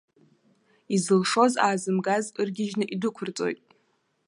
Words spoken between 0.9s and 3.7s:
Изылшоз аазымгаз ыргьежьны идәықәырҵоит.